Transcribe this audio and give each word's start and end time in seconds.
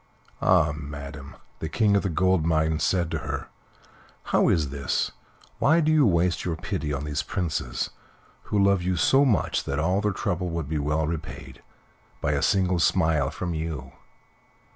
"Ah! 0.41 0.71
madam," 0.75 1.35
the 1.59 1.69
King 1.69 1.95
of 1.95 2.01
the 2.01 2.09
Gold 2.09 2.43
Mines 2.43 2.83
said 2.83 3.11
to 3.11 3.19
her 3.19 3.49
"how 4.23 4.49
is 4.49 4.71
this? 4.71 5.11
Why 5.59 5.79
do 5.79 5.91
you 5.91 6.07
waste 6.07 6.43
your 6.43 6.55
pity 6.55 6.91
on 6.91 7.03
these 7.03 7.21
princes, 7.21 7.91
who 8.45 8.57
love 8.57 8.81
you 8.81 8.95
so 8.95 9.23
much 9.25 9.63
that 9.65 9.77
all 9.77 10.01
their 10.01 10.11
trouble 10.11 10.49
would 10.49 10.67
be 10.67 10.79
well 10.79 11.05
repaid 11.05 11.61
by 12.19 12.31
a 12.31 12.41
single 12.41 12.79
smile 12.79 13.29
from 13.29 13.53
you?" 13.53 13.91